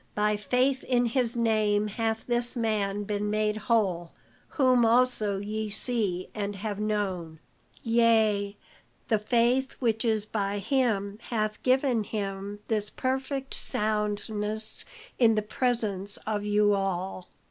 By 0.15 0.35
faith 0.35 0.83
in 0.85 1.05
his 1.05 1.37
name 1.37 1.85
hath 1.87 2.25
this 2.25 2.55
man 2.55 3.03
been 3.03 3.29
made 3.29 3.55
whole, 3.57 4.13
whom 4.47 4.83
also 4.83 5.37
ye 5.37 5.69
see 5.69 6.27
and 6.33 6.55
have 6.55 6.79
known. 6.79 7.39
Yea, 7.83 8.57
the 9.09 9.19
faith 9.19 9.73
which 9.73 10.03
is 10.03 10.25
by 10.25 10.57
him 10.57 11.19
hath 11.29 11.61
given 11.61 12.03
him 12.03 12.61
this 12.67 12.89
perfect 12.89 13.53
soundness 13.53 14.85
in 15.19 15.35
the 15.35 15.43
presence 15.43 16.17
of 16.25 16.43
you 16.43 16.73
all. 16.73 17.27